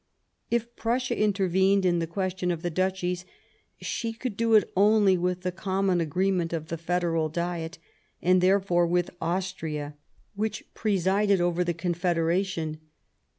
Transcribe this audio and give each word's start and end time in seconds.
If 0.49 0.75
Prussia 0.75 1.15
intervened 1.15 1.85
in 1.85 1.99
the 1.99 2.07
question 2.07 2.49
of 2.49 2.63
the 2.63 2.71
Duchies, 2.71 3.23
she 3.79 4.13
could 4.13 4.35
do 4.35 4.55
it 4.55 4.67
only 4.75 5.15
with 5.15 5.41
the 5.41 5.51
common 5.51 6.01
agreement 6.01 6.53
of 6.53 6.69
the 6.69 6.77
Federal 6.79 7.29
Diet, 7.29 7.77
and 8.19 8.41
therefore 8.41 8.87
with 8.87 9.11
Austria, 9.21 9.93
which 10.33 10.65
presided 10.73 11.39
over 11.39 11.63
the 11.63 11.75
Confederation. 11.75 12.79